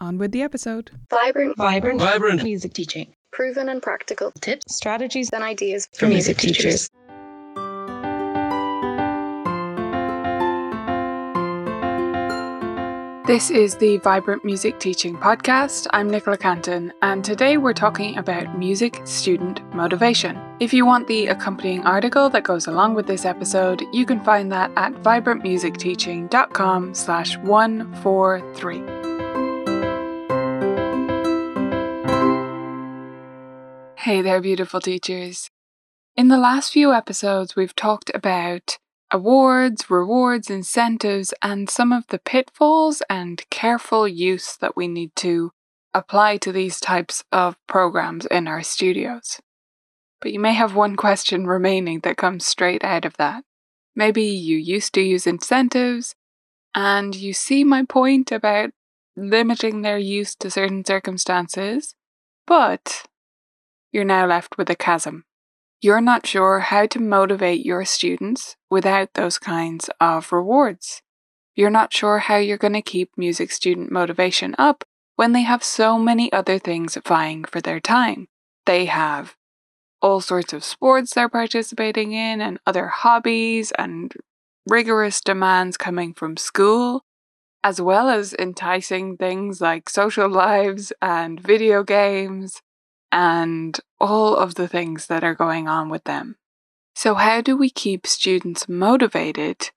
On 0.00 0.16
with 0.18 0.32
the 0.32 0.40
episode. 0.42 0.90
Vibrant, 1.10 1.56
Vibrant, 1.58 2.00
Vibrant. 2.00 2.42
music 2.42 2.72
teaching. 2.72 3.14
proven 3.32 3.68
and 3.68 3.82
practical 3.82 4.32
Tips, 4.40 4.74
strategies 4.74 5.28
and 5.30 5.44
ideas 5.44 5.88
for 5.92 6.06
music 6.06 6.38
teachers. 6.38 6.88
This 13.26 13.50
is 13.50 13.76
the 13.76 13.98
Vibrant 13.98 14.44
Music 14.44 14.80
Teaching 14.80 15.16
Podcast. 15.16 15.86
I'm 15.92 16.10
Nicola 16.10 16.36
Cantan, 16.36 16.90
and 17.00 17.24
today 17.24 17.58
we're 17.58 17.72
talking 17.74 18.18
about 18.18 18.58
music 18.58 19.00
student 19.04 19.62
motivation. 19.72 20.36
If 20.58 20.72
you 20.72 20.84
want 20.84 21.06
the 21.06 21.28
accompanying 21.28 21.86
article 21.86 22.28
that 22.30 22.42
goes 22.42 22.66
along 22.66 22.94
with 22.94 23.06
this 23.06 23.24
episode, 23.24 23.84
you 23.92 24.04
can 24.04 24.18
find 24.24 24.50
that 24.50 24.72
at 24.76 24.94
vibrantmusicteaching.com 24.94 26.94
slash 26.94 27.36
143. 27.38 28.99
Hey 34.04 34.22
there, 34.22 34.40
beautiful 34.40 34.80
teachers. 34.80 35.50
In 36.16 36.28
the 36.28 36.38
last 36.38 36.72
few 36.72 36.90
episodes, 36.90 37.54
we've 37.54 37.76
talked 37.76 38.10
about 38.14 38.78
awards, 39.10 39.90
rewards, 39.90 40.48
incentives, 40.48 41.34
and 41.42 41.68
some 41.68 41.92
of 41.92 42.06
the 42.06 42.18
pitfalls 42.18 43.02
and 43.10 43.44
careful 43.50 44.08
use 44.08 44.56
that 44.56 44.74
we 44.74 44.88
need 44.88 45.14
to 45.16 45.50
apply 45.92 46.38
to 46.38 46.50
these 46.50 46.80
types 46.80 47.24
of 47.30 47.58
programs 47.66 48.24
in 48.24 48.48
our 48.48 48.62
studios. 48.62 49.38
But 50.22 50.32
you 50.32 50.40
may 50.40 50.54
have 50.54 50.74
one 50.74 50.96
question 50.96 51.46
remaining 51.46 52.00
that 52.00 52.16
comes 52.16 52.46
straight 52.46 52.82
out 52.82 53.04
of 53.04 53.18
that. 53.18 53.44
Maybe 53.94 54.24
you 54.24 54.56
used 54.56 54.94
to 54.94 55.02
use 55.02 55.26
incentives, 55.26 56.14
and 56.74 57.14
you 57.14 57.34
see 57.34 57.64
my 57.64 57.84
point 57.84 58.32
about 58.32 58.70
limiting 59.14 59.82
their 59.82 59.98
use 59.98 60.34
to 60.36 60.50
certain 60.50 60.86
circumstances, 60.86 61.94
but 62.46 63.04
you're 63.92 64.04
now 64.04 64.26
left 64.26 64.56
with 64.56 64.70
a 64.70 64.76
chasm. 64.76 65.24
You're 65.82 66.00
not 66.00 66.26
sure 66.26 66.60
how 66.60 66.86
to 66.86 67.00
motivate 67.00 67.64
your 67.64 67.84
students 67.84 68.56
without 68.70 69.14
those 69.14 69.38
kinds 69.38 69.88
of 70.00 70.30
rewards. 70.30 71.02
You're 71.56 71.70
not 71.70 71.92
sure 71.92 72.18
how 72.18 72.36
you're 72.36 72.58
going 72.58 72.74
to 72.74 72.82
keep 72.82 73.10
music 73.16 73.50
student 73.50 73.90
motivation 73.90 74.54
up 74.58 74.84
when 75.16 75.32
they 75.32 75.42
have 75.42 75.64
so 75.64 75.98
many 75.98 76.32
other 76.32 76.58
things 76.58 76.96
vying 77.06 77.44
for 77.44 77.60
their 77.60 77.80
time. 77.80 78.28
They 78.66 78.86
have 78.86 79.36
all 80.02 80.20
sorts 80.20 80.52
of 80.52 80.64
sports 80.64 81.14
they're 81.14 81.28
participating 81.28 82.12
in, 82.12 82.40
and 82.40 82.58
other 82.66 82.86
hobbies, 82.86 83.72
and 83.72 84.14
rigorous 84.66 85.20
demands 85.20 85.76
coming 85.76 86.14
from 86.14 86.36
school, 86.36 87.04
as 87.62 87.80
well 87.80 88.08
as 88.08 88.34
enticing 88.34 89.16
things 89.16 89.60
like 89.60 89.90
social 89.90 90.28
lives 90.28 90.92
and 91.02 91.40
video 91.40 91.82
games 91.82 92.62
and 93.12 93.78
all 94.00 94.36
of 94.36 94.54
the 94.54 94.68
things 94.68 95.06
that 95.06 95.24
are 95.24 95.34
going 95.34 95.68
on 95.68 95.88
with 95.88 96.04
them. 96.04 96.36
So, 96.94 97.14
how 97.14 97.40
do 97.40 97.56
we 97.56 97.70
keep 97.70 98.06
students 98.06 98.68
motivated 98.68 99.70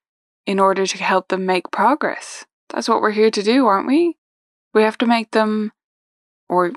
in 0.46 0.60
order 0.60 0.86
to 0.86 0.98
help 1.04 1.30
them 1.30 1.46
make 1.46 1.72
progress? 1.72 2.46
That's 2.70 2.90
what 2.90 3.02
we're 3.02 3.12
here 3.12 3.32
to 3.32 3.44
do, 3.44 3.68
aren't 3.68 3.88
we? 3.88 4.18
We 4.74 4.82
have 4.82 4.98
to 5.00 5.06
make 5.06 5.32
them, 5.32 5.72
or 6.50 6.74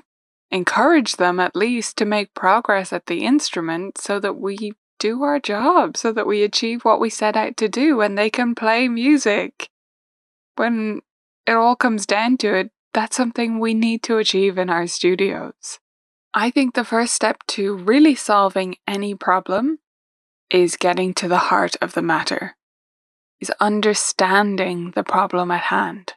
encourage 0.51 1.13
them 1.13 1.39
at 1.39 1.55
least, 1.55 1.97
to 1.97 2.05
make 2.05 2.33
progress 2.33 2.93
at 2.93 3.07
the 3.07 3.25
instrument 3.25 3.97
so 3.97 4.19
that 4.19 4.37
we 4.37 4.73
do 4.99 5.23
our 5.23 5.39
job, 5.39 5.97
so 5.97 6.11
that 6.11 6.27
we 6.27 6.43
achieve 6.43 6.85
what 6.85 6.99
we 6.99 7.09
set 7.09 7.35
out 7.35 7.57
to 7.57 7.67
do 7.67 8.01
and 8.01 8.17
they 8.17 8.29
can 8.29 8.55
play 8.55 8.87
music. 8.87 9.69
When 10.55 11.01
it 11.45 11.53
all 11.53 11.75
comes 11.75 12.05
down 12.05 12.37
to 12.37 12.55
it, 12.55 12.71
that's 12.93 13.15
something 13.15 13.59
we 13.59 13.73
need 13.73 14.01
to 14.03 14.17
achieve 14.17 14.57
in 14.57 14.69
our 14.69 14.87
studios. 14.87 15.79
I 16.33 16.51
think 16.51 16.73
the 16.73 16.83
first 16.83 17.13
step 17.13 17.37
to 17.47 17.75
really 17.75 18.15
solving 18.15 18.75
any 18.87 19.15
problem 19.15 19.79
is 20.49 20.77
getting 20.77 21.13
to 21.15 21.27
the 21.27 21.37
heart 21.37 21.75
of 21.81 21.93
the 21.93 22.01
matter, 22.01 22.55
is 23.39 23.51
understanding 23.59 24.91
the 24.91 25.03
problem 25.03 25.51
at 25.51 25.63
hand. 25.63 26.13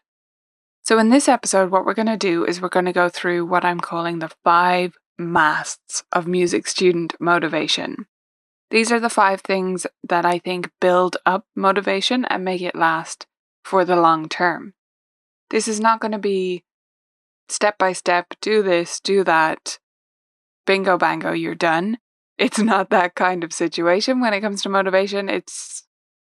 So, 0.82 0.98
in 0.98 1.10
this 1.10 1.28
episode, 1.28 1.70
what 1.70 1.84
we're 1.84 1.94
going 1.94 2.06
to 2.06 2.16
do 2.16 2.44
is 2.44 2.60
we're 2.60 2.68
going 2.68 2.86
to 2.86 2.92
go 2.92 3.08
through 3.08 3.46
what 3.46 3.64
I'm 3.64 3.80
calling 3.80 4.18
the 4.18 4.32
five 4.42 4.96
masts 5.18 6.02
of 6.12 6.26
music 6.26 6.66
student 6.66 7.14
motivation. 7.20 8.06
These 8.70 8.90
are 8.92 9.00
the 9.00 9.10
five 9.10 9.40
things 9.40 9.86
that 10.08 10.24
I 10.24 10.38
think 10.38 10.70
build 10.80 11.16
up 11.26 11.44
motivation 11.54 12.24
and 12.24 12.44
make 12.44 12.62
it 12.62 12.74
last 12.74 13.26
for 13.64 13.84
the 13.84 13.96
long 13.96 14.28
term. 14.28 14.74
This 15.50 15.66
is 15.68 15.80
not 15.80 16.00
going 16.00 16.12
to 16.12 16.18
be 16.18 16.64
step 17.48 17.78
by 17.78 17.92
step, 17.92 18.34
do 18.40 18.62
this, 18.62 19.00
do 19.00 19.24
that, 19.24 19.78
bingo 20.66 20.98
bango, 20.98 21.32
you're 21.32 21.54
done. 21.54 21.98
It's 22.38 22.58
not 22.58 22.90
that 22.90 23.14
kind 23.14 23.44
of 23.44 23.52
situation 23.52 24.20
when 24.20 24.32
it 24.32 24.40
comes 24.40 24.62
to 24.62 24.68
motivation. 24.68 25.28
It's, 25.28 25.84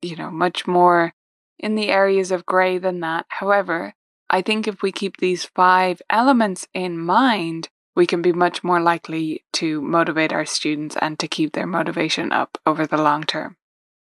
you 0.01 0.15
know, 0.15 0.29
much 0.29 0.67
more 0.67 1.13
in 1.57 1.75
the 1.75 1.89
areas 1.89 2.31
of 2.31 2.45
grey 2.45 2.77
than 2.77 2.99
that. 2.99 3.25
However, 3.29 3.93
I 4.29 4.41
think 4.41 4.67
if 4.67 4.81
we 4.81 4.91
keep 4.91 5.17
these 5.17 5.45
five 5.45 6.01
elements 6.09 6.67
in 6.73 6.97
mind, 6.97 7.69
we 7.95 8.07
can 8.07 8.21
be 8.21 8.33
much 8.33 8.63
more 8.63 8.81
likely 8.81 9.43
to 9.53 9.81
motivate 9.81 10.33
our 10.33 10.45
students 10.45 10.97
and 11.01 11.19
to 11.19 11.27
keep 11.27 11.53
their 11.53 11.67
motivation 11.67 12.31
up 12.31 12.57
over 12.65 12.87
the 12.87 13.01
long 13.01 13.23
term. 13.23 13.57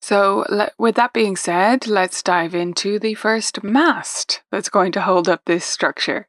So, 0.01 0.45
le- 0.49 0.71
with 0.77 0.95
that 0.95 1.13
being 1.13 1.35
said, 1.35 1.87
let's 1.87 2.23
dive 2.23 2.55
into 2.55 2.99
the 2.99 3.13
first 3.13 3.63
mast 3.63 4.41
that's 4.51 4.69
going 4.69 4.91
to 4.93 5.01
hold 5.01 5.29
up 5.29 5.41
this 5.45 5.63
structure, 5.63 6.27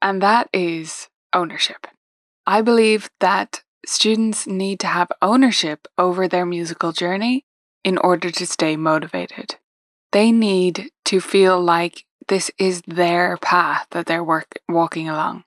and 0.00 0.22
that 0.22 0.48
is 0.52 1.08
ownership. 1.32 1.86
I 2.46 2.62
believe 2.62 3.10
that 3.20 3.62
students 3.84 4.46
need 4.46 4.78
to 4.80 4.86
have 4.86 5.10
ownership 5.20 5.88
over 5.98 6.28
their 6.28 6.46
musical 6.46 6.92
journey 6.92 7.44
in 7.84 7.98
order 7.98 8.30
to 8.30 8.46
stay 8.46 8.76
motivated. 8.76 9.56
They 10.12 10.30
need 10.30 10.90
to 11.06 11.20
feel 11.20 11.60
like 11.60 12.04
this 12.28 12.50
is 12.58 12.82
their 12.86 13.36
path 13.36 13.86
that 13.90 14.06
they're 14.06 14.24
work- 14.24 14.60
walking 14.68 15.08
along. 15.08 15.44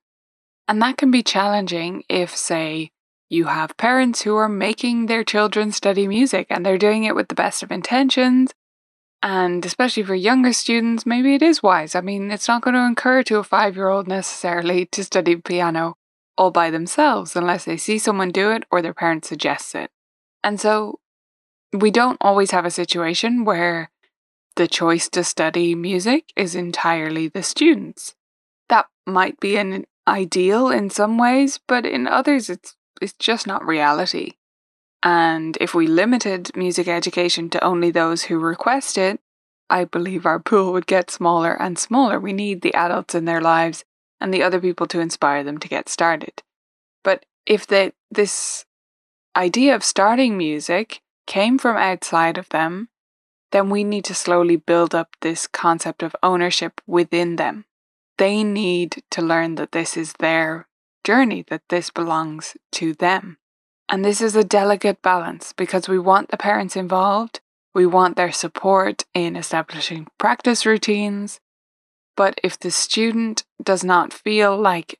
And 0.67 0.81
that 0.81 0.97
can 0.97 1.09
be 1.09 1.23
challenging 1.23 2.03
if, 2.09 2.35
say, 2.35 2.91
you 3.29 3.45
have 3.45 3.77
parents 3.77 4.21
who 4.21 4.35
are 4.35 4.49
making 4.49 5.05
their 5.05 5.23
children 5.23 5.71
study 5.71 6.07
music 6.07 6.47
and 6.49 6.65
they're 6.65 6.77
doing 6.77 7.03
it 7.03 7.15
with 7.15 7.27
the 7.27 7.35
best 7.35 7.63
of 7.63 7.71
intentions. 7.71 8.51
And 9.21 9.65
especially 9.65 10.03
for 10.03 10.15
younger 10.15 10.53
students, 10.53 11.05
maybe 11.05 11.35
it 11.35 11.41
is 11.41 11.61
wise. 11.61 11.95
I 11.95 12.01
mean, 12.01 12.31
it's 12.31 12.47
not 12.47 12.61
going 12.61 12.75
to 12.75 12.91
occur 12.91 13.23
to 13.23 13.37
a 13.37 13.43
five 13.43 13.75
year 13.75 13.89
old 13.89 14.07
necessarily 14.07 14.85
to 14.87 15.03
study 15.03 15.35
piano 15.35 15.95
all 16.39 16.49
by 16.51 16.71
themselves 16.71 17.35
unless 17.35 17.65
they 17.65 17.77
see 17.77 17.99
someone 17.99 18.29
do 18.29 18.49
it 18.49 18.63
or 18.71 18.81
their 18.81 18.93
parents 18.93 19.27
suggest 19.27 19.75
it. 19.75 19.91
And 20.43 20.59
so 20.59 20.99
we 21.73 21.91
don't 21.91 22.17
always 22.21 22.51
have 22.51 22.65
a 22.65 22.71
situation 22.71 23.43
where 23.43 23.91
the 24.55 24.67
choice 24.67 25.09
to 25.09 25.23
study 25.23 25.75
music 25.75 26.31
is 26.35 26.55
entirely 26.55 27.27
the 27.27 27.43
students. 27.43 28.15
That 28.69 28.87
might 29.05 29.39
be 29.39 29.57
an 29.57 29.85
ideal 30.07 30.69
in 30.69 30.89
some 30.89 31.17
ways, 31.17 31.59
but 31.67 31.85
in 31.85 32.07
others 32.07 32.49
it's 32.49 32.75
it's 33.01 33.13
just 33.13 33.45
not 33.45 33.65
reality. 33.65 34.33
And 35.03 35.57
if 35.61 35.73
we 35.73 35.87
limited 35.87 36.55
music 36.55 36.87
education 36.87 37.49
to 37.51 37.63
only 37.63 37.91
those 37.91 38.23
who 38.23 38.37
request 38.39 38.97
it, 38.97 39.19
I 39.69 39.85
believe 39.85 40.25
our 40.25 40.39
pool 40.39 40.73
would 40.73 40.87
get 40.87 41.11
smaller 41.11 41.53
and 41.53 41.77
smaller. 41.77 42.19
We 42.19 42.33
need 42.33 42.61
the 42.61 42.73
adults 42.73 43.15
in 43.15 43.25
their 43.25 43.39
lives 43.39 43.85
and 44.19 44.33
the 44.33 44.43
other 44.43 44.59
people 44.59 44.87
to 44.87 44.99
inspire 44.99 45.43
them 45.43 45.57
to 45.59 45.67
get 45.67 45.89
started. 45.89 46.43
But 47.03 47.25
if 47.45 47.65
that 47.67 47.93
this 48.11 48.65
idea 49.35 49.75
of 49.75 49.83
starting 49.83 50.37
music 50.37 51.01
came 51.27 51.57
from 51.57 51.77
outside 51.77 52.37
of 52.37 52.49
them, 52.49 52.89
then 53.51 53.69
we 53.69 53.83
need 53.83 54.05
to 54.05 54.15
slowly 54.15 54.55
build 54.55 54.93
up 54.93 55.15
this 55.21 55.47
concept 55.47 56.03
of 56.03 56.15
ownership 56.21 56.81
within 56.85 57.35
them. 57.37 57.65
They 58.17 58.43
need 58.43 59.03
to 59.11 59.21
learn 59.21 59.55
that 59.55 59.71
this 59.71 59.95
is 59.95 60.13
their 60.19 60.67
journey, 61.03 61.45
that 61.49 61.61
this 61.69 61.89
belongs 61.89 62.57
to 62.73 62.93
them. 62.93 63.37
And 63.87 64.05
this 64.05 64.21
is 64.21 64.35
a 64.35 64.43
delicate 64.43 65.01
balance 65.01 65.53
because 65.53 65.87
we 65.87 65.97
want 65.97 66.29
the 66.29 66.37
parents 66.37 66.75
involved, 66.75 67.39
we 67.73 67.85
want 67.85 68.17
their 68.17 68.31
support 68.31 69.05
in 69.13 69.35
establishing 69.35 70.07
practice 70.17 70.65
routines. 70.65 71.39
But 72.19 72.37
if 72.43 72.59
the 72.59 72.69
student 72.69 73.45
does 73.63 73.81
not 73.81 74.11
feel 74.11 74.57
like 74.57 74.99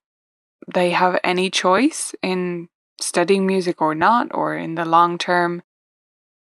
they 0.74 0.92
have 0.92 1.20
any 1.22 1.50
choice 1.50 2.16
in 2.22 2.70
studying 3.02 3.46
music 3.46 3.82
or 3.82 3.94
not, 3.94 4.34
or 4.34 4.56
in 4.56 4.76
the 4.76 4.86
long 4.86 5.18
term 5.18 5.62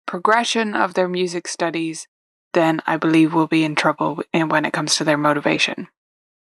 progression 0.06 0.76
of 0.76 0.94
their 0.94 1.08
music 1.08 1.48
studies, 1.48 2.10
then 2.54 2.82
I 2.86 2.98
believe 2.98 3.34
we'll 3.34 3.48
be 3.48 3.64
in 3.64 3.76
trouble 3.76 4.22
when 4.34 4.66
it 4.66 4.74
comes 4.74 4.98
to 4.98 5.06
their 5.06 5.18
motivation. 5.18 5.88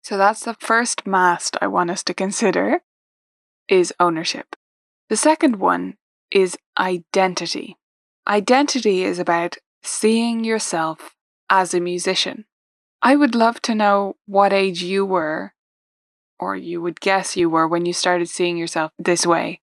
So 0.02 0.18
that's 0.18 0.40
the 0.40 0.54
first 0.54 1.06
mast 1.06 1.56
I 1.62 1.68
want 1.68 1.92
us 1.92 2.02
to 2.02 2.12
consider 2.12 2.80
is 3.68 3.94
ownership. 4.00 4.56
The 5.10 5.16
second 5.16 5.60
one 5.60 5.96
is 6.32 6.58
identity. 6.76 7.76
Identity 8.26 9.04
is 9.04 9.20
about 9.20 9.58
seeing 9.84 10.42
yourself 10.42 11.14
as 11.48 11.72
a 11.72 11.78
musician. 11.78 12.46
I 13.06 13.16
would 13.16 13.34
love 13.34 13.60
to 13.62 13.74
know 13.74 14.16
what 14.24 14.54
age 14.54 14.82
you 14.82 15.04
were, 15.04 15.52
or 16.40 16.56
you 16.56 16.80
would 16.80 17.02
guess 17.02 17.36
you 17.36 17.50
were 17.50 17.68
when 17.68 17.84
you 17.84 17.92
started 17.92 18.30
seeing 18.30 18.56
yourself 18.56 18.92
this 18.98 19.26
way. 19.26 19.60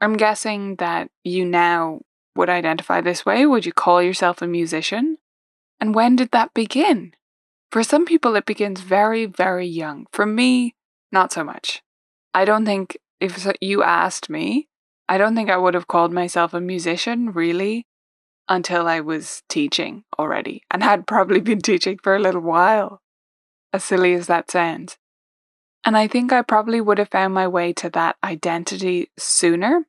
I'm 0.00 0.16
guessing 0.16 0.74
that 0.76 1.08
you 1.22 1.44
now 1.44 2.00
would 2.34 2.48
identify 2.48 3.00
this 3.00 3.24
way. 3.24 3.46
Would 3.46 3.64
you 3.64 3.72
call 3.72 4.02
yourself 4.02 4.42
a 4.42 4.48
musician? 4.48 5.18
And 5.80 5.94
when 5.94 6.16
did 6.16 6.32
that 6.32 6.52
begin? 6.52 7.12
For 7.70 7.84
some 7.84 8.04
people, 8.04 8.34
it 8.34 8.44
begins 8.44 8.80
very, 8.80 9.24
very 9.24 9.66
young. 9.66 10.06
For 10.12 10.26
me, 10.26 10.74
not 11.12 11.32
so 11.32 11.44
much. 11.44 11.84
I 12.34 12.44
don't 12.44 12.64
think 12.64 12.98
if 13.20 13.46
you 13.60 13.84
asked 13.84 14.28
me, 14.28 14.66
I 15.08 15.16
don't 15.16 15.36
think 15.36 15.48
I 15.48 15.56
would 15.56 15.74
have 15.74 15.86
called 15.86 16.12
myself 16.12 16.54
a 16.54 16.60
musician 16.60 17.30
really 17.30 17.86
until 18.48 18.86
I 18.86 19.00
was 19.00 19.42
teaching 19.48 20.04
already 20.18 20.62
and 20.70 20.82
had 20.82 21.06
probably 21.06 21.40
been 21.40 21.60
teaching 21.62 21.98
for 22.02 22.16
a 22.16 22.20
little 22.20 22.40
while, 22.40 23.00
as 23.72 23.84
silly 23.84 24.14
as 24.14 24.26
that 24.26 24.50
sounds. 24.50 24.96
And 25.84 25.96
I 25.96 26.08
think 26.08 26.32
I 26.32 26.42
probably 26.42 26.80
would 26.80 26.98
have 26.98 27.10
found 27.10 27.34
my 27.34 27.46
way 27.46 27.72
to 27.74 27.90
that 27.90 28.16
identity 28.22 29.10
sooner 29.18 29.86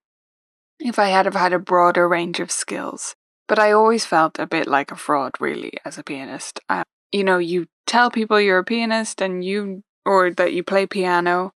if 0.80 0.98
I 0.98 1.08
had 1.08 1.26
have 1.26 1.36
had 1.36 1.54
a 1.54 1.60
broader 1.60 2.08
range 2.08 2.40
of 2.40 2.52
skills. 2.52 3.16
But 3.48 3.60
I 3.60 3.72
always 3.72 4.06
felt 4.06 4.40
a 4.40 4.46
bit 4.46 4.68
like 4.68 4.92
a 4.92 4.96
fraud, 4.96 5.34
really, 5.40 5.74
as 5.84 5.98
a 5.98 6.04
pianist. 6.04 6.60
You 7.12 7.24
know, 7.24 7.40
you 7.40 7.68
tell 7.88 8.12
people 8.12 8.40
you're 8.40 8.60
a 8.60 8.64
pianist 8.64 9.22
and 9.22 9.44
you, 9.44 9.84
or 10.06 10.32
that 10.32 10.54
you 10.54 10.64
play 10.64 10.86
piano 10.86 11.52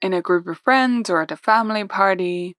in 0.00 0.14
a 0.14 0.22
group 0.22 0.46
of 0.46 0.58
friends 0.58 1.10
or 1.10 1.20
at 1.20 1.32
a 1.32 1.36
family 1.36 1.84
party, 1.84 2.56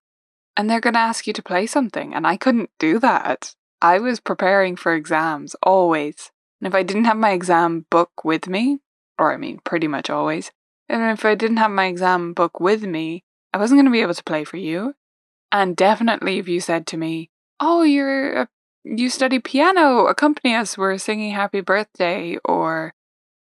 and 0.62 0.70
they're 0.70 0.80
going 0.80 0.94
to 0.94 1.00
ask 1.00 1.26
you 1.26 1.34
to 1.34 1.42
play 1.42 1.66
something. 1.66 2.14
And 2.14 2.28
I 2.28 2.38
couldn't 2.38 2.70
do 2.78 3.00
that. 3.00 3.56
I 3.82 3.98
was 3.98 4.20
preparing 4.20 4.76
for 4.76 4.94
exams 4.94 5.56
always. 5.64 6.30
And 6.60 6.68
if 6.68 6.76
I 6.76 6.84
didn't 6.84 7.06
have 7.06 7.18
my 7.18 7.32
exam 7.32 7.88
book 7.90 8.24
with 8.24 8.48
me, 8.48 8.78
or 9.18 9.34
I 9.34 9.38
mean, 9.38 9.60
pretty 9.64 9.88
much 9.88 10.12
always, 10.12 10.52
and 10.88 11.02
if 11.12 11.26
I 11.26 11.34
didn't 11.34 11.58
have 11.58 11.72
my 11.72 11.88
exam 11.88 12.34
book 12.34 12.60
with 12.60 12.84
me, 12.84 13.24
I 13.52 13.58
wasn't 13.58 13.80
going 13.80 13.86
to 13.86 13.92
be 13.92 14.04
able 14.04 14.14
to 14.14 14.24
play 14.24 14.44
for 14.44 14.58
you. 14.58 14.94
And 15.52 15.76
definitely 15.76 16.38
if 16.38 16.48
you 16.48 16.62
said 16.62 16.86
to 16.88 16.98
me, 16.98 17.32
Oh, 17.60 17.82
you're 17.82 18.42
a, 18.42 18.48
you 18.84 19.10
study 19.10 19.40
piano, 19.40 20.06
accompany 20.06 20.54
us, 20.54 20.78
we're 20.78 21.00
singing 21.00 21.32
happy 21.32 21.62
birthday, 21.62 22.38
or 22.46 22.94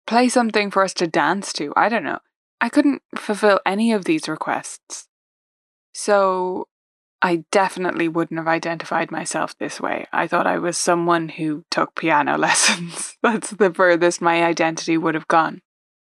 play 0.07 0.29
something 0.29 0.71
for 0.71 0.85
us 0.85 0.93
to 0.93 1.07
dance 1.07 1.55
to. 1.55 1.73
I 1.75 1.89
don't 1.89 2.05
know. 2.05 2.19
I 2.61 2.69
couldn't 2.69 3.01
fulfill 3.17 3.61
any 3.65 3.95
of 3.95 4.05
these 4.05 4.29
requests. 4.29 5.09
So 5.95 6.69
I 7.21 7.45
definitely 7.51 8.07
wouldn't 8.09 8.39
have 8.39 8.47
identified 8.47 9.11
myself 9.11 9.57
this 9.59 9.81
way. 9.81 10.07
I 10.13 10.29
thought 10.29 10.47
I 10.47 10.59
was 10.59 10.77
someone 10.77 11.29
who 11.29 11.65
took 11.71 11.95
piano 11.95 12.39
lessons. 12.39 13.17
That's 13.23 13.51
the 13.51 13.73
furthest 13.73 14.21
my 14.21 14.45
identity 14.45 14.97
would 14.97 15.15
have 15.15 15.29
gone. 15.29 15.63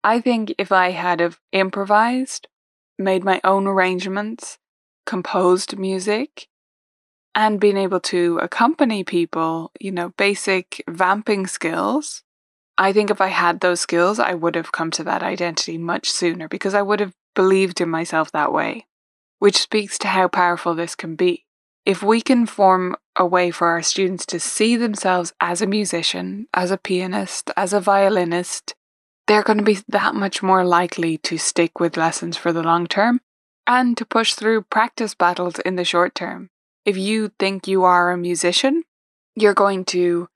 I 0.03 0.21
think 0.21 0.55
if 0.59 0.73
I 0.73 0.91
had 0.91 1.21
have 1.21 1.41
improvised, 1.53 2.49
made 2.99 3.25
my 3.25 3.41
own 3.45 3.67
arrangements, 3.67 4.59
composed 5.07 5.79
music, 5.79 6.49
and 7.35 7.61
been 7.61 7.77
able 7.77 8.01
to 8.01 8.39
accompany 8.39 9.03
people, 9.03 9.73
you 9.81 9.91
know, 9.91 10.11
basic 10.11 10.83
vamping 10.89 11.47
skills, 11.47 12.23
I 12.77 12.93
think 12.93 13.11
if 13.11 13.21
I 13.21 13.29
had 13.29 13.61
those 13.61 13.81
skills, 13.81 14.19
I 14.19 14.35
would 14.35 14.55
have 14.55 14.73
come 14.73 14.91
to 14.93 15.05
that 15.05 15.23
identity 15.23 15.79
much 15.79 16.11
sooner 16.11 16.49
because 16.49 16.75
I 16.75 16.83
would 16.83 17.01
have 17.01 17.15
believed 17.35 17.81
in 17.81 17.89
myself 17.89 18.33
that 18.33 18.53
way, 18.53 18.87
which 19.39 19.59
speaks 19.59 19.99
to 19.99 20.09
how 20.09 20.29
powerful 20.29 20.75
this 20.75 20.95
can 20.95 21.17
be. 21.17 21.45
If 21.85 22.03
we 22.03 22.21
can 22.21 22.47
form 22.47 22.97
a 23.17 23.27
way 23.27 23.51
for 23.51 23.69
our 23.69 23.83
students 23.83 24.25
to 24.27 24.41
see 24.41 24.77
themselves 24.77 25.33
as 25.41 25.61
a 25.61 25.67
musician, 25.67 26.47
as 26.55 26.71
a 26.71 26.79
pianist, 26.79 27.51
as 27.57 27.73
a 27.73 27.81
violinist, 27.81 28.75
they're 29.27 29.43
going 29.43 29.59
to 29.59 29.65
be 29.65 29.79
that 29.89 30.15
much 30.15 30.43
more 30.43 30.65
likely 30.65 31.19
to 31.19 31.39
stick 31.39 31.81
with 31.81 31.97
lessons 31.97 32.37
for 32.37 32.53
the 32.53 32.63
long 32.63 32.87
term 32.87 33.21
and 33.67 33.97
to 33.97 34.05
push 34.05 34.35
through 34.35 34.63
practice 34.63 35.15
battles 35.15 35.59
in 35.61 35.77
the 35.77 35.85
short 35.85 36.15
term. 36.15 36.51
If 36.85 36.97
you 36.97 37.33
think 37.39 37.67
you 37.67 37.85
are 37.85 38.11
a 38.11 38.19
musician, 38.19 38.85
you're 39.35 39.55
going 39.55 39.85
to 39.87 40.29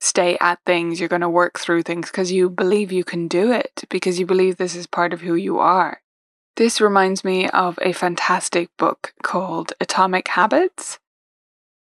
stay 0.00 0.36
at 0.40 0.58
things, 0.66 0.98
you're 0.98 1.08
going 1.08 1.22
to 1.22 1.28
work 1.28 1.58
through 1.58 1.82
things 1.82 2.10
because 2.10 2.32
you 2.32 2.50
believe 2.50 2.90
you 2.90 3.04
can 3.04 3.28
do 3.28 3.52
it, 3.52 3.84
because 3.88 4.18
you 4.18 4.26
believe 4.26 4.56
this 4.56 4.74
is 4.74 4.86
part 4.86 5.12
of 5.12 5.20
who 5.20 5.34
you 5.34 5.58
are. 5.58 6.01
This 6.56 6.80
reminds 6.80 7.24
me 7.24 7.48
of 7.48 7.78
a 7.82 7.92
fantastic 7.92 8.68
book 8.76 9.14
called 9.22 9.72
Atomic 9.80 10.28
Habits. 10.28 10.98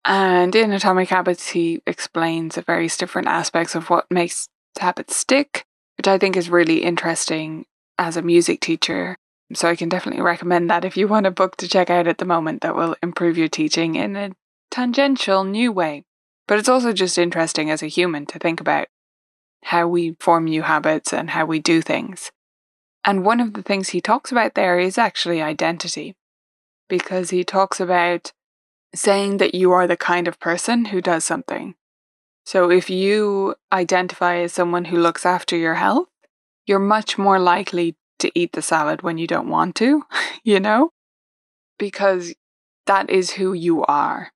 And 0.06 0.56
in 0.56 0.71
Atomic 0.71 1.10
Habits, 1.10 1.50
he 1.50 1.81
explains 1.86 2.56
the 2.56 2.62
various 2.62 2.98
different 2.98 3.27
aspects 3.27 3.75
of 3.75 3.89
what 3.89 4.10
makes 4.10 4.48
habits 4.80 5.16
stick 5.16 5.66
which 6.00 6.07
I 6.07 6.18
think 6.18 6.38
is 6.38 6.50
really 6.50 6.81
interesting 6.81 7.66
as 7.98 8.16
a 8.16 8.21
music 8.21 8.62
teacher. 8.62 9.18
So 9.54 9.68
I 9.68 9.75
can 9.75 9.89
definitely 9.89 10.21
recommend 10.21 10.69
that 10.69 10.86
if 10.86 10.95
you 10.95 11.10
want 11.10 11.25
a 11.25 11.31
book 11.31 11.57
to 11.57 11.68
check 11.68 11.89
out 11.89 12.07
at 12.07 12.19
the 12.19 12.25
moment 12.25 12.62
that 12.62 12.74
will 12.74 12.95
improve 13.04 13.38
your 13.38 13.50
teaching 13.50 13.95
in 13.95 14.16
a 14.16 14.31
tangential 14.71 15.44
new 15.44 15.73
way. 15.73 16.06
But 16.47 16.57
it's 16.57 16.69
also 16.69 16.94
just 16.94 17.18
interesting 17.18 17.69
as 17.69 17.83
a 17.83 17.88
human 17.88 18.26
to 18.28 18.40
think 18.40 18.61
about 18.61 18.88
how 19.66 19.90
we 19.90 20.16
form 20.21 20.45
new 20.45 20.61
habits 20.61 21.11
and 21.11 21.31
how 21.31 21.45
we 21.45 21.59
do 21.59 21.81
things. 21.81 22.31
And 23.03 23.25
one 23.25 23.39
of 23.39 23.53
the 23.53 23.63
things 23.63 23.89
he 23.89 24.01
talks 24.01 24.31
about 24.31 24.56
there 24.56 24.79
is 24.79 24.97
actually 24.97 25.41
identity, 25.41 26.15
because 26.87 27.29
he 27.29 27.44
talks 27.44 27.79
about 27.79 28.33
saying 28.94 29.37
that 29.37 29.56
you 29.56 29.71
are 29.71 29.87
the 29.87 29.97
kind 29.97 30.27
of 30.27 30.39
person 30.39 30.85
who 30.85 31.01
does 31.01 31.23
something. 31.23 31.75
So 32.45 32.71
if 32.71 32.89
you 32.89 33.56
identify 33.71 34.37
as 34.37 34.53
someone 34.53 34.85
who 34.85 34.97
looks 34.97 35.25
after 35.25 35.56
your 35.56 35.75
health, 35.75 36.07
you're 36.65 36.79
much 36.79 37.18
more 37.18 37.39
likely 37.39 37.95
to 38.19 38.31
eat 38.35 38.53
the 38.53 38.61
salad 38.61 39.01
when 39.01 39.18
you 39.18 39.27
don't 39.27 39.49
want 39.49 39.75
to, 39.75 40.03
you 40.44 40.59
know? 40.59 40.91
Because 41.77 42.33
that 42.85 43.09
is 43.09 43.31
who 43.31 43.53
you 43.53 43.83
are. 43.85 44.31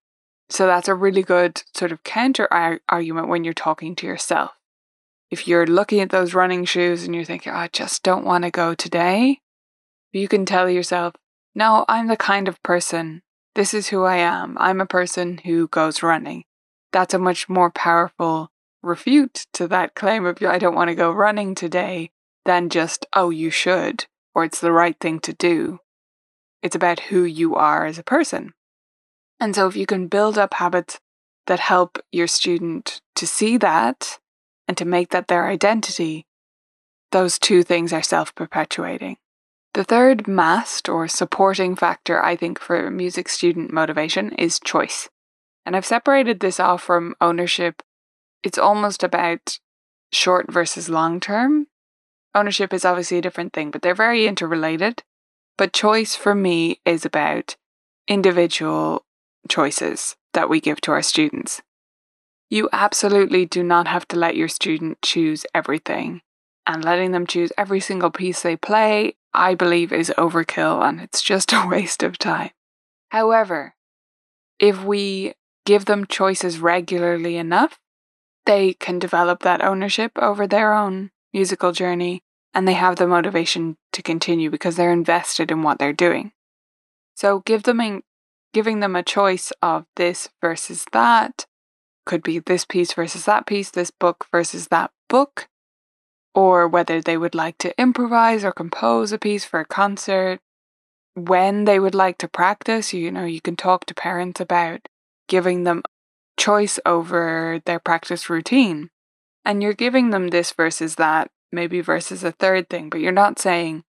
So 0.50 0.67
that's 0.67 0.88
a 0.88 0.96
really 0.96 1.24
good 1.24 1.63
sort 1.75 1.91
of 1.91 2.03
counter 2.03 2.48
argument 2.88 3.27
when 3.27 3.43
you're 3.43 3.53
talking 3.53 3.96
to 3.96 4.05
yourself. 4.05 4.51
If 5.34 5.48
you're 5.48 5.66
looking 5.66 6.00
at 6.00 6.12
those 6.12 6.36
running 6.36 6.63
shoes 6.63 7.04
and 7.04 7.16
you're 7.16 7.25
thinking, 7.25 7.52
I 7.52 7.68
just 7.68 8.04
don't 8.04 8.25
want 8.25 8.44
to 8.44 8.52
go 8.52 8.75
today, 8.75 9.40
you 10.12 10.28
can 10.28 10.46
tell 10.46 10.70
yourself, 10.70 11.16
no, 11.56 11.86
I'm 11.88 12.08
the 12.08 12.18
kind 12.18 12.48
of 12.48 12.62
person, 12.62 13.24
this 13.56 13.74
is 13.74 13.88
who 13.88 14.04
I 14.04 14.18
am. 14.18 14.58
I'm 14.60 14.80
a 14.80 14.86
person 14.86 15.40
who 15.40 15.68
goes 15.68 16.04
running 16.04 16.44
that's 16.94 17.13
a 17.13 17.20
much 17.20 17.50
more 17.50 17.72
powerful 17.72 18.50
refute 18.82 19.48
to 19.54 19.68
that 19.68 19.96
claim 19.96 20.25
of 20.25 20.42
I 20.42 20.60
don't 20.60 20.75
want 20.75 20.90
to 20.90 20.96
go 20.96 21.12
running 21.12 21.56
today 21.56 22.12
than 22.46 22.70
just, 22.70 23.06
oh, 23.13 23.32
you 23.32 23.50
should, 23.50 24.06
or 24.34 24.46
it's 24.46 24.62
the 24.62 24.72
right 24.72 24.96
thing 25.00 25.20
to 25.22 25.34
do. 25.34 25.80
It's 26.62 26.75
about 26.75 27.02
who 27.02 27.24
you 27.24 27.56
are 27.56 27.86
as 27.86 27.98
a 27.98 28.04
person. 28.04 28.54
And 29.40 29.56
so 29.56 29.68
if 29.68 29.75
you 29.75 29.86
can 29.86 30.08
build 30.08 30.38
up 30.38 30.54
habits 30.54 31.00
that 31.48 31.60
help 31.60 31.98
your 32.12 32.28
student 32.28 33.02
to 33.16 33.28
see 33.28 33.58
that 33.58 34.20
and 34.67 34.77
to 34.77 34.86
make 34.86 35.10
that 35.10 35.27
their 35.27 35.48
identity, 35.48 36.25
those 37.12 37.38
two 37.38 37.63
things 37.63 37.93
are 37.93 38.03
self 38.03 38.34
perpetuating. 38.36 39.17
The 39.74 39.84
third 39.84 40.27
mast 40.27 40.88
or 40.88 41.08
supporting 41.08 41.75
factor, 41.75 42.24
I 42.24 42.36
think, 42.36 42.60
for 42.60 42.91
music 42.91 43.27
student 43.27 43.74
motivation 43.74 44.32
is 44.34 44.60
choice. 44.60 45.10
And 45.65 45.75
I've 45.75 45.86
separated 45.86 46.39
this 46.39 46.60
off 46.60 46.84
from 46.84 47.15
ownership. 47.20 47.82
It's 48.43 48.58
almost 48.58 49.03
about 49.03 49.60
short 50.12 50.51
versus 50.51 50.89
long 50.89 51.20
term. 51.20 51.67
Ownership 52.36 52.74
is 52.74 52.86
obviously 52.86 53.17
a 53.17 53.22
different 53.22 53.53
thing, 53.53 53.72
but 53.72 53.82
they're 53.82 53.96
very 53.96 54.27
interrelated. 54.27 55.03
But 55.58 55.74
choice 55.74 56.15
for 56.15 56.36
me 56.36 56.79
is 56.86 57.05
about 57.05 57.55
individual 58.08 59.05
choices 59.50 60.15
that 60.34 60.50
we 60.50 60.60
give 60.60 60.82
to 60.82 60.91
our 60.91 61.01
students. 61.01 61.62
You 62.53 62.69
absolutely 62.72 63.48
do 63.48 63.63
not 63.63 63.88
have 63.88 64.07
to 64.10 64.15
let 64.15 64.36
your 64.36 64.48
student 64.48 65.01
choose 65.01 65.43
everything. 65.55 66.22
And 66.67 66.86
letting 66.86 67.10
them 67.10 67.25
choose 67.25 67.51
every 67.57 67.79
single 67.79 68.12
piece 68.12 68.43
they 68.43 68.55
play, 68.55 69.15
I 69.33 69.55
believe, 69.55 69.91
is 69.91 70.13
overkill 70.19 70.88
and 70.88 71.01
it's 71.01 71.24
just 71.24 71.51
a 71.53 71.65
waste 71.67 72.03
of 72.03 72.19
time. 72.19 72.51
However, 73.10 73.74
if 74.60 74.83
we 74.83 75.33
give 75.65 75.86
them 75.86 76.05
choices 76.05 76.60
regularly 76.60 77.38
enough, 77.38 77.79
they 78.45 78.74
can 78.74 79.00
develop 79.00 79.41
that 79.41 79.63
ownership 79.63 80.12
over 80.15 80.45
their 80.45 80.75
own 80.75 81.10
musical 81.33 81.72
journey 81.72 82.22
and 82.53 82.67
they 82.67 82.74
have 82.74 82.98
the 82.98 83.07
motivation 83.07 83.77
to 83.93 84.03
continue 84.03 84.51
because 84.51 84.75
they're 84.75 84.93
invested 84.93 85.50
in 85.50 85.63
what 85.63 85.79
they're 85.79 85.91
doing. 85.91 86.33
So 87.15 87.39
give 87.39 87.63
them 87.63 87.81
in, 87.81 88.03
giving 88.53 88.79
them 88.79 88.95
a 88.95 89.01
choice 89.01 89.51
of 89.63 89.88
this 89.95 90.29
versus 90.39 90.86
that 90.91 91.48
could 92.05 92.24
be 92.24 92.39
this 92.39 92.65
piece 92.65 92.93
versus 92.93 93.25
that 93.25 93.45
piece, 93.45 93.72
this 93.72 93.91
book 93.91 94.27
versus 94.31 94.67
that 94.67 94.91
book, 95.10 95.48
or 96.36 96.67
whether 96.67 97.01
they 97.01 97.17
would 97.17 97.36
like 97.36 97.57
to 97.60 97.79
improvise 97.79 98.43
or 98.43 98.51
compose 98.51 99.12
a 99.12 99.17
piece 99.17 99.45
for 99.45 99.60
a 99.60 99.65
concert, 99.65 100.39
when 101.15 101.65
they 101.65 101.79
would 101.79 101.95
like 101.95 102.17
to 102.17 102.27
practice, 102.27 102.93
you 102.93 103.12
know, 103.12 103.25
you 103.25 103.41
can 103.41 103.55
talk 103.55 103.86
to 103.86 103.93
parents 103.93 104.41
about 104.41 104.88
giving 105.27 105.63
them 105.63 105.83
choice 106.38 106.79
over 106.86 107.62
their 107.65 107.79
practice 107.79 108.29
routine. 108.29 108.89
And 109.45 109.62
you're 109.62 109.74
giving 109.74 110.10
them 110.10 110.29
this 110.29 110.51
versus 110.53 110.95
that, 110.95 111.29
maybe 111.51 111.81
versus 111.81 112.24
a 112.24 112.31
third 112.31 112.69
thing, 112.69 112.89
but 112.89 113.01
you're 113.01 113.12
not 113.12 113.39
saying, 113.39 113.83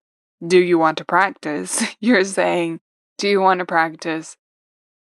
Do 0.44 0.58
you 0.58 0.78
want 0.78 0.98
to 0.98 1.04
practice? 1.04 1.82
You're 2.00 2.24
saying, 2.24 2.80
Do 3.18 3.28
you 3.28 3.40
want 3.40 3.60
to 3.60 3.64
practice 3.64 4.36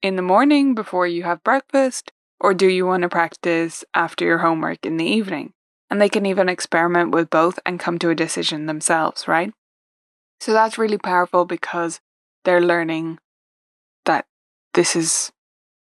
in 0.01 0.17
the 0.17 0.23
morning 0.23 0.75
before 0.75 1.07
you 1.07 1.25
have 1.25 1.43
breakfast? 1.43 2.13
Or 2.41 2.55
do 2.55 2.69
you 2.69 2.87
want 2.87 3.03
to 3.03 3.09
practice 3.09 3.85
after 3.95 4.25
your 4.25 4.39
homework 4.39 4.87
in 4.87 4.97
the 4.97 5.05
evening? 5.05 5.53
And 5.91 6.01
they 6.01 6.09
can 6.09 6.27
even 6.27 6.49
experiment 6.49 7.11
with 7.11 7.31
both 7.31 7.59
and 7.65 7.81
come 7.81 7.99
to 8.01 8.11
a 8.11 8.15
decision 8.15 8.67
themselves, 8.67 9.27
right? 9.27 9.53
So 10.41 10.53
that's 10.53 10.79
really 10.79 10.99
powerful 10.99 11.45
because 11.45 12.01
they're 12.45 12.61
learning 12.61 13.19
that 14.05 14.27
this 14.75 14.95
is 14.95 15.33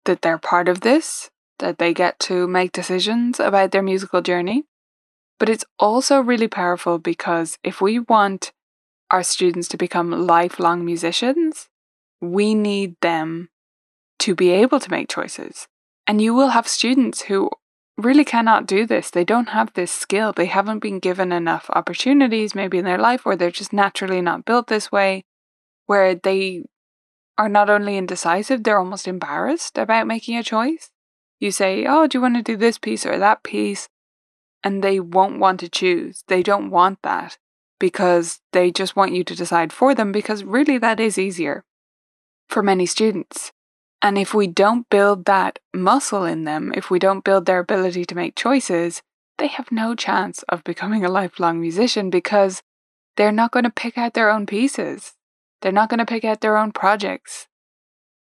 that 0.05 0.21
they're 0.21 0.37
part 0.37 0.69
of 0.69 0.81
this, 0.81 1.29
that 1.59 1.79
they 1.79 1.93
get 1.93 2.19
to 2.19 2.47
make 2.47 2.71
decisions 2.71 3.39
about 3.39 3.71
their 3.71 3.83
musical 3.83 4.21
journey. 4.21 4.63
But 5.39 5.49
it's 5.49 5.65
also 5.77 6.21
really 6.21 6.47
powerful 6.47 6.97
because 6.97 7.57
if 7.63 7.81
we 7.81 7.99
want 7.99 8.53
our 9.11 9.23
students 9.23 9.67
to 9.69 9.77
become 9.77 10.11
lifelong 10.11 10.85
musicians, 10.85 11.67
we 12.21 12.55
need 12.55 12.95
them 13.01 13.49
to 14.19 14.33
be 14.33 14.49
able 14.49 14.79
to 14.79 14.91
make 14.91 15.09
choices. 15.09 15.67
And 16.07 16.21
you 16.21 16.33
will 16.33 16.49
have 16.49 16.67
students 16.67 17.23
who 17.23 17.49
really 17.97 18.23
cannot 18.23 18.65
do 18.65 18.85
this. 18.85 19.09
They 19.09 19.25
don't 19.25 19.49
have 19.49 19.73
this 19.73 19.91
skill. 19.91 20.31
They 20.31 20.45
haven't 20.45 20.79
been 20.79 20.99
given 20.99 21.31
enough 21.31 21.69
opportunities, 21.73 22.55
maybe 22.55 22.77
in 22.77 22.85
their 22.85 22.97
life, 22.97 23.25
or 23.25 23.35
they're 23.35 23.51
just 23.51 23.73
naturally 23.73 24.21
not 24.21 24.45
built 24.45 24.67
this 24.67 24.91
way, 24.91 25.25
where 25.85 26.15
they 26.15 26.63
are 27.37 27.49
not 27.49 27.69
only 27.69 27.97
indecisive, 27.97 28.63
they're 28.63 28.79
almost 28.79 29.07
embarrassed 29.07 29.77
about 29.77 30.07
making 30.07 30.37
a 30.37 30.43
choice. 30.43 30.91
You 31.39 31.51
say, 31.51 31.85
Oh, 31.87 32.07
do 32.07 32.17
you 32.17 32.21
want 32.21 32.35
to 32.35 32.41
do 32.41 32.57
this 32.57 32.77
piece 32.77 33.05
or 33.05 33.19
that 33.19 33.43
piece? 33.43 33.89
And 34.63 34.83
they 34.83 34.99
won't 34.99 35.39
want 35.39 35.59
to 35.59 35.69
choose. 35.69 36.23
They 36.27 36.41
don't 36.41 36.71
want 36.71 36.99
that 37.03 37.37
because 37.79 38.39
they 38.53 38.71
just 38.71 38.95
want 38.95 39.13
you 39.13 39.23
to 39.23 39.35
decide 39.35 39.71
for 39.71 39.93
them 39.93 40.11
because 40.11 40.43
really 40.43 40.77
that 40.79 40.99
is 40.99 41.17
easier 41.17 41.63
for 42.49 42.63
many 42.63 42.85
students. 42.85 43.51
And 44.01 44.17
if 44.17 44.33
we 44.33 44.47
don't 44.47 44.89
build 44.89 45.25
that 45.25 45.59
muscle 45.73 46.23
in 46.23 46.43
them, 46.43 46.71
if 46.75 46.91
we 46.91 46.99
don't 46.99 47.23
build 47.23 47.45
their 47.45 47.59
ability 47.59 48.05
to 48.05 48.15
make 48.15 48.35
choices, 48.35 49.01
they 49.37 49.47
have 49.47 49.71
no 49.71 49.95
chance 49.95 50.43
of 50.49 50.63
becoming 50.63 51.03
a 51.03 51.09
lifelong 51.09 51.59
musician 51.59 52.09
because 52.09 52.61
they're 53.15 53.31
not 53.31 53.51
going 53.51 53.63
to 53.63 53.71
pick 53.71 53.97
out 53.97 54.13
their 54.13 54.29
own 54.29 54.45
pieces. 54.45 55.13
They're 55.61 55.71
not 55.71 55.89
going 55.89 55.99
to 55.99 56.05
pick 56.05 56.23
out 56.23 56.41
their 56.41 56.57
own 56.57 56.71
projects. 56.71 57.47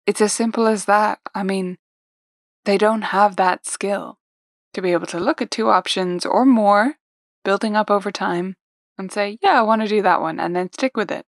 It's 0.06 0.22
as 0.22 0.34
simple 0.34 0.68
as 0.68 0.86
that. 0.86 1.20
I 1.34 1.44
mean, 1.44 1.78
they 2.64 2.78
don't 2.78 3.04
have 3.04 3.36
that 3.36 3.66
skill 3.66 4.18
to 4.74 4.82
be 4.82 4.92
able 4.92 5.08
to 5.08 5.20
look 5.20 5.42
at 5.42 5.52
two 5.52 5.70
options 5.70 6.26
or 6.26 6.46
more, 6.46 6.96
building 7.44 7.76
up 7.76 7.92
over 7.92 8.12
time, 8.12 8.56
and 8.98 9.12
say, 9.12 9.38
yeah, 9.42 9.60
I 9.60 9.64
want 9.64 9.82
to 9.82 9.88
do 9.88 10.02
that 10.02 10.22
one, 10.22 10.40
and 10.40 10.56
then 10.56 10.72
stick 10.72 10.96
with 10.96 11.12
it. 11.12 11.26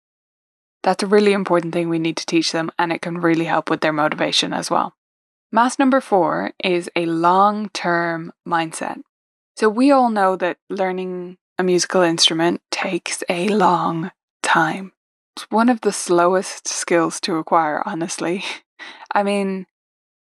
That's 0.87 1.03
a 1.03 1.09
really 1.09 1.33
important 1.33 1.75
thing 1.75 1.89
we 1.89 1.99
need 1.99 2.17
to 2.19 2.25
teach 2.25 2.53
them, 2.53 2.71
and 2.79 2.93
it 2.93 3.03
can 3.03 3.19
really 3.19 3.47
help 3.47 3.69
with 3.69 3.81
their 3.81 3.93
motivation 3.93 4.53
as 4.53 4.71
well. 4.71 4.95
Mast 5.51 5.81
number 5.81 6.01
four 6.01 6.53
is 6.63 6.89
a 6.95 7.07
long 7.07 7.71
term 7.71 8.33
mindset. 8.47 9.01
So, 9.57 9.69
we 9.69 9.91
all 9.91 10.11
know 10.11 10.37
that 10.37 10.59
learning 10.71 11.39
a 11.59 11.65
musical 11.65 12.03
instrument 12.03 12.61
takes 12.71 13.25
a 13.29 13.49
long 13.49 14.13
time. 14.45 14.93
It's 15.37 15.51
one 15.51 15.69
of 15.69 15.81
the 15.81 15.91
slowest 15.91 16.69
skills 16.69 17.19
to 17.23 17.35
acquire, 17.35 17.83
honestly. 17.85 18.45
I 19.13 19.25
mean, 19.25 19.67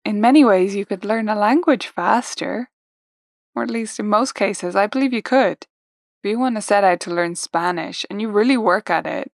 in 0.05 0.21
many 0.21 0.45
ways, 0.45 0.75
you 0.75 0.85
could 0.85 1.05
learn 1.05 1.29
a 1.29 1.39
language 1.39 1.87
faster, 1.87 2.69
or 3.55 3.63
at 3.63 3.71
least 3.71 4.01
in 4.01 4.09
most 4.09 4.35
cases, 4.35 4.75
I 4.75 4.89
believe 4.89 5.13
you 5.13 5.23
could. 5.23 5.69
If 6.21 6.31
you 6.31 6.37
want 6.41 6.57
to 6.57 6.63
set 6.63 6.83
out 6.83 6.99
to 7.01 7.15
learn 7.15 7.37
Spanish 7.37 8.05
and 8.11 8.21
you 8.21 8.29
really 8.29 8.57
work 8.57 8.91
at 8.91 9.07
it, 9.07 9.31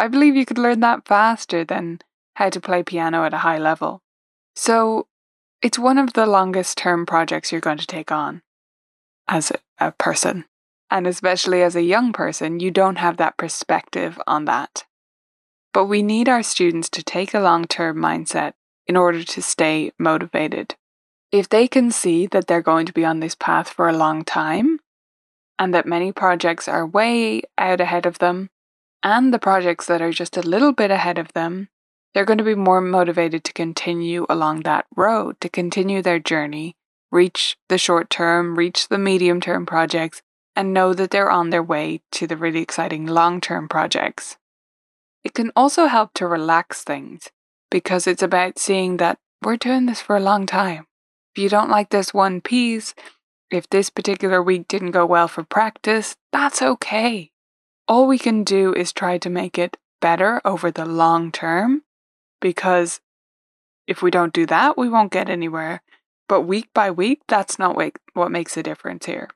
I 0.00 0.08
believe 0.08 0.34
you 0.34 0.46
could 0.46 0.56
learn 0.56 0.80
that 0.80 1.06
faster 1.06 1.62
than 1.62 2.00
how 2.36 2.48
to 2.48 2.58
play 2.58 2.82
piano 2.82 3.22
at 3.24 3.34
a 3.34 3.44
high 3.44 3.58
level. 3.58 4.00
So 4.56 5.08
it's 5.60 5.78
one 5.78 5.98
of 5.98 6.14
the 6.14 6.24
longest 6.24 6.78
term 6.78 7.04
projects 7.04 7.52
you're 7.52 7.60
going 7.60 7.76
to 7.76 7.86
take 7.86 8.10
on 8.10 8.40
as 9.28 9.52
a, 9.78 9.92
person. 9.92 10.46
And 10.90 11.06
especially 11.06 11.62
as 11.62 11.76
a 11.76 11.82
young 11.82 12.14
person, 12.14 12.60
you 12.60 12.70
don't 12.70 12.96
have 12.96 13.18
that 13.18 13.36
perspective 13.36 14.18
on 14.26 14.46
that. 14.46 14.86
But 15.74 15.84
we 15.84 16.02
need 16.02 16.30
our 16.30 16.42
students 16.42 16.88
to 16.90 17.02
take 17.02 17.34
a 17.34 17.40
long 17.40 17.66
term 17.66 17.98
mindset 17.98 18.54
in 18.86 18.96
order 18.96 19.22
to 19.22 19.42
stay 19.42 19.92
motivated. 19.98 20.76
If 21.30 21.50
they 21.50 21.68
can 21.68 21.90
see 21.90 22.26
that 22.28 22.46
they're 22.46 22.62
going 22.62 22.86
to 22.86 22.94
be 22.94 23.04
on 23.04 23.20
this 23.20 23.34
path 23.34 23.68
for 23.68 23.86
a 23.86 23.96
long 23.96 24.24
time, 24.24 24.80
and 25.58 25.74
that 25.74 25.84
many 25.84 26.10
projects 26.10 26.68
are 26.68 26.86
way 26.86 27.42
out 27.58 27.82
ahead 27.82 28.06
of 28.06 28.18
them, 28.18 28.48
and 29.02 29.32
the 29.32 29.38
projects 29.38 29.86
that 29.86 30.02
are 30.02 30.12
just 30.12 30.36
a 30.36 30.42
little 30.42 30.72
bit 30.72 30.90
ahead 30.90 31.18
of 31.18 31.32
them, 31.32 31.68
they're 32.12 32.24
going 32.24 32.38
to 32.38 32.44
be 32.44 32.54
more 32.54 32.80
motivated 32.80 33.44
to 33.44 33.52
continue 33.52 34.26
along 34.28 34.60
that 34.60 34.86
road, 34.96 35.40
to 35.40 35.48
continue 35.48 36.02
their 36.02 36.18
journey, 36.18 36.76
reach 37.10 37.56
the 37.68 37.78
short 37.78 38.10
term, 38.10 38.56
reach 38.56 38.88
the 38.88 38.98
medium 38.98 39.40
term 39.40 39.64
projects, 39.64 40.22
and 40.56 40.74
know 40.74 40.92
that 40.92 41.10
they're 41.10 41.30
on 41.30 41.50
their 41.50 41.62
way 41.62 42.00
to 42.12 42.26
the 42.26 42.36
really 42.36 42.60
exciting 42.60 43.06
long 43.06 43.40
term 43.40 43.68
projects. 43.68 44.36
It 45.22 45.34
can 45.34 45.52
also 45.54 45.86
help 45.86 46.12
to 46.14 46.26
relax 46.26 46.82
things 46.82 47.30
because 47.70 48.06
it's 48.06 48.22
about 48.22 48.58
seeing 48.58 48.96
that 48.96 49.18
we're 49.42 49.56
doing 49.56 49.86
this 49.86 50.00
for 50.00 50.16
a 50.16 50.20
long 50.20 50.46
time. 50.46 50.86
If 51.34 51.42
you 51.42 51.48
don't 51.48 51.70
like 51.70 51.90
this 51.90 52.12
one 52.12 52.40
piece, 52.40 52.94
if 53.50 53.68
this 53.70 53.90
particular 53.90 54.42
week 54.42 54.66
didn't 54.66 54.90
go 54.90 55.06
well 55.06 55.28
for 55.28 55.44
practice, 55.44 56.16
that's 56.32 56.60
okay 56.60 57.30
all 57.90 58.06
we 58.06 58.18
can 58.18 58.44
do 58.44 58.72
is 58.72 58.92
try 58.92 59.18
to 59.18 59.28
make 59.28 59.58
it 59.58 59.76
better 60.00 60.40
over 60.44 60.70
the 60.70 60.86
long 60.86 61.32
term 61.32 61.82
because 62.40 63.00
if 63.88 64.00
we 64.00 64.12
don't 64.12 64.32
do 64.32 64.46
that, 64.46 64.78
we 64.78 64.88
won't 64.88 65.10
get 65.10 65.28
anywhere. 65.28 65.82
But 66.28 66.42
week 66.42 66.68
by 66.72 66.92
week, 66.92 67.22
that's 67.26 67.58
not 67.58 67.76
what 68.14 68.30
makes 68.30 68.56
a 68.56 68.62
difference 68.62 69.06
here. 69.06 69.28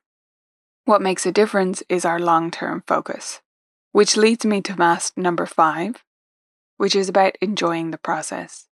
What 0.85 1.01
makes 1.01 1.25
a 1.25 1.33
difference 1.33 1.83
is 1.89 2.05
our 2.05 2.17
long 2.17 2.49
term 2.49 2.81
focus, 2.87 3.41
which 3.91 4.15
leads 4.15 4.45
me 4.45 4.61
to 4.61 4.79
mast 4.79 5.17
number 5.17 5.45
five, 5.45 6.01
which 6.77 6.95
is 6.95 7.09
about 7.09 7.35
enjoying 7.41 7.91
the 7.91 7.97
process. 7.97 8.67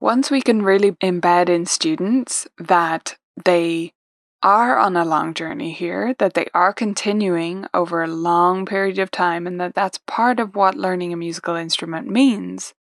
Once 0.00 0.28
we 0.28 0.42
can 0.42 0.62
really 0.62 0.92
embed 0.92 1.48
in 1.48 1.66
students 1.66 2.48
that 2.58 3.16
they 3.44 3.92
are 4.42 4.78
on 4.78 4.96
a 4.96 5.04
long 5.04 5.34
journey 5.34 5.72
here, 5.72 6.14
that 6.18 6.34
they 6.34 6.46
are 6.54 6.72
continuing 6.72 7.66
over 7.74 8.02
a 8.02 8.06
long 8.08 8.64
period 8.64 8.98
of 8.98 9.10
time, 9.10 9.46
and 9.46 9.60
that 9.60 9.74
that's 9.74 9.98
part 10.06 10.40
of 10.40 10.54
what 10.54 10.74
learning 10.74 11.12
a 11.12 11.16
musical 11.16 11.56
instrument 11.56 12.08
means, 12.08 12.74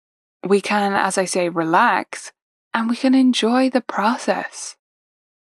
we 0.45 0.61
can, 0.61 0.93
as 0.93 1.19
I 1.19 1.25
say, 1.25 1.49
relax 1.49 2.33
and 2.73 2.89
we 2.91 2.97
can 2.97 3.15
enjoy 3.15 3.71
the 3.71 3.81
process. 3.81 4.77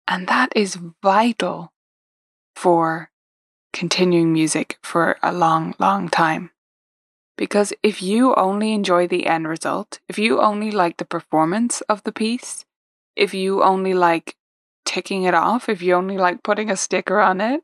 And 0.08 0.26
that 0.26 0.52
is 0.56 0.78
vital 1.02 1.72
for 2.56 3.10
continuing 3.72 4.32
music 4.32 4.78
for 4.82 5.16
a 5.22 5.32
long, 5.32 5.74
long 5.78 6.08
time. 6.08 6.50
Because 7.36 7.72
if 7.82 8.02
you 8.02 8.34
only 8.34 8.72
enjoy 8.72 9.06
the 9.06 9.26
end 9.26 9.46
result, 9.48 10.00
if 10.08 10.18
you 10.18 10.40
only 10.40 10.70
like 10.70 10.96
the 10.96 11.04
performance 11.04 11.80
of 11.82 12.02
the 12.04 12.12
piece, 12.12 12.64
if 13.16 13.32
you 13.32 13.62
only 13.62 13.94
like 13.94 14.36
ticking 14.90 15.22
it 15.22 15.34
off, 15.34 15.68
if 15.68 15.82
you 15.82 15.94
only 15.94 16.18
like 16.18 16.42
putting 16.42 16.68
a 16.68 16.76
sticker 16.76 17.20
on 17.20 17.40
it 17.40 17.62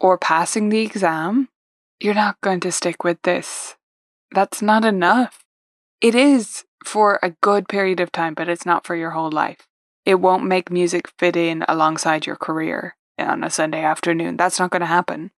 or 0.00 0.18
passing 0.18 0.68
the 0.68 0.80
exam, 0.80 1.48
you're 2.00 2.12
not 2.12 2.40
going 2.40 2.58
to 2.58 2.72
stick 2.72 3.04
with 3.04 3.22
this 3.22 3.76
That's 4.32 4.60
not 4.60 4.84
enough. 4.84 5.44
It 6.00 6.16
is 6.16 6.64
for 6.84 7.20
a 7.22 7.36
good 7.40 7.68
period 7.68 8.00
of 8.00 8.10
time, 8.10 8.34
but 8.34 8.48
it's 8.48 8.66
not 8.66 8.84
for 8.84 8.96
your 8.96 9.12
whole 9.12 9.30
life. 9.30 9.68
It 10.04 10.16
won't 10.16 10.44
make 10.44 10.68
music 10.68 11.08
fit 11.18 11.36
in 11.36 11.64
alongside 11.68 12.26
your 12.26 12.36
career 12.36 12.96
on 13.16 13.44
a 13.44 13.50
Sunday 13.50 13.84
afternoon. 13.84 14.36
That's 14.36 14.58
not 14.58 14.70
going 14.70 14.80
to 14.80 14.86
happen 14.86 15.30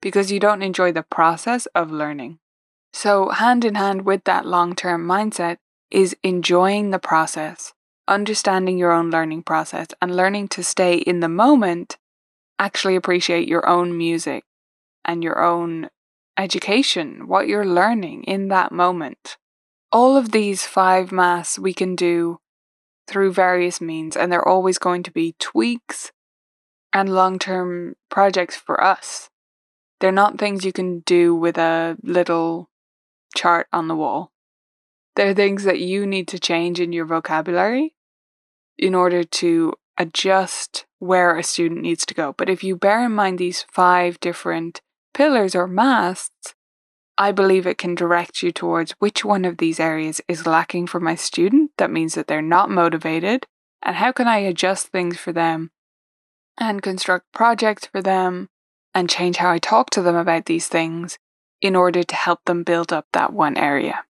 because 0.00 0.32
you 0.32 0.40
don't 0.40 0.62
enjoy 0.62 0.90
the 0.90 1.04
process 1.04 1.66
of 1.76 1.92
learning. 1.92 2.40
So, 2.92 3.28
hand 3.28 3.64
in 3.64 3.76
hand 3.76 4.04
with 4.04 4.24
that 4.24 4.46
long 4.46 4.74
term 4.74 5.06
mindset 5.06 5.58
is 5.92 6.16
enjoying 6.24 6.90
the 6.90 6.98
process, 6.98 7.72
understanding 8.12 8.78
your 8.78 8.92
own 8.92 9.10
learning 9.10 9.42
process, 9.42 9.88
and 10.00 10.14
learning 10.14 10.48
to 10.48 10.62
stay 10.62 10.96
in 10.96 11.20
the 11.20 11.28
moment, 11.28 11.96
actually 12.58 12.94
appreciate 12.94 13.48
your 13.48 13.68
own 13.68 13.96
music 13.96 14.44
and 15.04 15.24
your 15.24 15.42
own 15.42 15.88
education, 16.38 17.26
what 17.26 17.48
you're 17.48 17.66
learning 17.66 18.24
in 18.24 18.48
that 18.48 18.70
moment. 18.70 19.36
All 19.90 20.16
of 20.16 20.32
these 20.32 20.66
five 20.66 21.10
masts 21.12 21.58
we 21.58 21.74
can 21.74 21.96
do 21.96 22.38
through 23.08 23.32
various 23.32 23.80
means, 23.80 24.16
and 24.16 24.30
they're 24.30 24.46
always 24.46 24.78
going 24.78 25.02
to 25.02 25.10
be 25.10 25.34
tweaks 25.38 26.12
and 26.92 27.14
long 27.14 27.38
term 27.38 27.96
projects 28.10 28.56
for 28.56 28.82
us. 28.82 29.30
They're 30.00 30.12
not 30.12 30.38
things 30.38 30.64
you 30.64 30.72
can 30.72 31.00
do 31.00 31.34
with 31.34 31.58
a 31.58 31.96
little 32.02 32.68
chart 33.34 33.66
on 33.72 33.88
the 33.88 33.96
wall. 33.96 34.32
They're 35.16 35.34
things 35.34 35.64
that 35.64 35.80
you 35.80 36.06
need 36.06 36.28
to 36.28 36.38
change 36.38 36.80
in 36.80 36.92
your 36.92 37.04
vocabulary 37.04 37.94
in 38.78 38.94
order 38.94 39.24
to 39.24 39.74
adjust 39.98 40.86
where 40.98 41.36
a 41.36 41.42
student 41.42 41.82
needs 41.82 42.06
to 42.06 42.14
go. 42.14 42.34
But 42.36 42.48
if 42.48 42.64
you 42.64 42.76
bear 42.76 43.04
in 43.04 43.12
mind 43.12 43.38
these 43.38 43.62
five 43.70 44.18
different 44.20 44.80
pillars 45.14 45.54
or 45.54 45.66
masts, 45.66 46.54
I 47.18 47.32
believe 47.32 47.66
it 47.66 47.78
can 47.78 47.94
direct 47.94 48.42
you 48.42 48.52
towards 48.52 48.92
which 48.92 49.24
one 49.24 49.44
of 49.44 49.58
these 49.58 49.78
areas 49.78 50.20
is 50.28 50.46
lacking 50.46 50.86
for 50.86 51.00
my 51.00 51.14
student. 51.14 51.72
That 51.76 51.90
means 51.90 52.14
that 52.14 52.26
they're 52.26 52.42
not 52.42 52.70
motivated. 52.70 53.46
And 53.82 53.96
how 53.96 54.12
can 54.12 54.28
I 54.28 54.38
adjust 54.38 54.88
things 54.88 55.18
for 55.18 55.32
them 55.32 55.70
and 56.58 56.82
construct 56.82 57.32
projects 57.32 57.86
for 57.86 58.00
them 58.00 58.48
and 58.94 59.10
change 59.10 59.36
how 59.36 59.50
I 59.50 59.58
talk 59.58 59.90
to 59.90 60.02
them 60.02 60.16
about 60.16 60.46
these 60.46 60.68
things 60.68 61.18
in 61.60 61.76
order 61.76 62.02
to 62.02 62.14
help 62.14 62.44
them 62.44 62.62
build 62.62 62.92
up 62.92 63.06
that 63.12 63.32
one 63.32 63.56
area. 63.56 64.04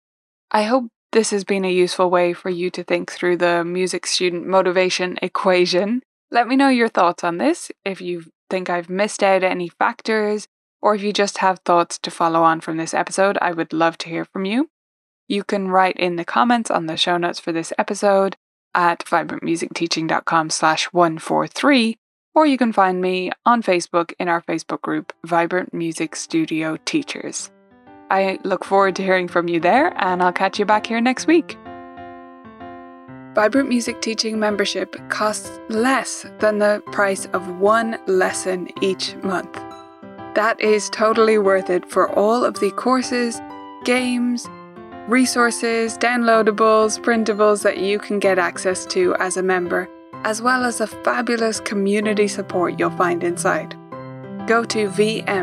I 0.51 0.65
hope 0.65 0.87
this 1.13 1.31
has 1.31 1.45
been 1.45 1.65
a 1.65 1.73
useful 1.73 2.11
way 2.11 2.33
for 2.33 2.51
you 2.51 2.71
to 2.71 2.83
think 2.83 3.13
through 3.13 3.37
the 3.37 3.65
music 3.65 4.07
student 4.07 4.47
motivation 4.47 5.19
equation. 5.23 6.03
Let 6.31 6.49
me 6.49 6.57
know 6.57 6.69
your 6.69 6.89
thoughts 6.89 7.23
on 7.23 7.39
this 7.39 7.71
if 7.85 8.01
you 8.01 8.25
think 8.49 8.69
I've 8.69 8.91
missed 8.91 9.23
out 9.23 9.43
any 9.43 9.69
factors 9.69 10.49
or 10.81 10.95
if 10.95 11.03
you 11.03 11.13
just 11.13 11.39
have 11.39 11.61
thoughts 11.61 11.99
to 11.99 12.11
follow 12.11 12.43
on 12.43 12.61
from 12.61 12.77
this 12.77 12.95
episode. 12.95 13.39
I 13.41 13.53
would 13.53 13.73
love 13.73 13.99
to 13.99 14.09
hear 14.09 14.25
from 14.25 14.47
you. 14.47 14.71
You 15.29 15.45
can 15.45 15.69
write 15.69 15.97
in 15.97 16.17
the 16.17 16.25
comments 16.25 16.71
on 16.71 16.87
the 16.87 16.97
show 16.97 17.17
notes 17.17 17.39
for 17.39 17.53
this 17.53 17.73
episode 17.79 18.37
at 18.75 19.05
vibrantmusicteaching.com 19.05 20.51
slash 20.51 20.87
143 20.93 21.99
or 22.35 22.47
you 22.47 22.57
can 22.57 22.73
find 22.73 23.01
me 23.01 23.31
on 23.45 23.63
Facebook 23.63 24.15
in 24.19 24.29
our 24.29 24.41
Facebook 24.41 24.81
group, 24.81 25.13
Vibrant 25.25 25.75
Music 25.75 26.17
Studio 26.17 26.79
Teachers. 26.85 27.51
I 28.13 28.39
look 28.45 28.63
forward 28.63 28.95
to 28.97 29.03
hearing 29.03 29.27
from 29.27 29.49
you 29.49 29.59
there, 29.59 29.95
and 29.97 30.23
I'll 30.23 30.35
catch 30.35 30.59
you 30.59 30.67
back 30.67 30.87
here 30.87 31.01
next 31.01 31.27
week. 31.27 31.57
Vibrant 33.35 33.71
Music 33.71 34.03
Teaching 34.03 34.39
membership 34.39 34.95
costs 35.09 35.59
less 35.71 36.27
than 36.39 36.59
the 36.59 36.83
price 36.93 37.25
of 37.33 37.59
one 37.59 37.99
lesson 38.07 38.69
each 38.83 39.17
month. 39.23 39.55
That 40.35 40.61
is 40.61 40.91
totally 40.91 41.39
worth 41.39 41.71
it 41.71 41.91
for 41.91 42.11
all 42.11 42.45
of 42.45 42.61
the 42.61 42.71
courses, 42.73 43.41
games, 43.85 44.47
resources, 45.09 45.97
downloadables, 45.97 47.01
printables 47.01 47.63
that 47.63 47.79
you 47.79 47.99
can 47.99 48.19
get 48.19 48.39
access 48.39 48.85
to 48.87 49.15
as 49.21 49.39
a 49.39 49.43
member 49.43 49.89
as 50.25 50.41
well 50.41 50.65
as 50.65 50.79
the 50.79 50.87
fabulous 50.87 51.59
community 51.61 52.29
support 52.29 52.79
you'll 52.79 52.91
find 52.91 53.25
inside. 53.25 53.75
Go 54.47 54.65
to 54.65 54.89
vmt.ninja 54.89 55.43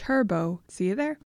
turbo. 0.00 0.60
See 0.66 0.86
you 0.86 0.94
there. 0.94 1.18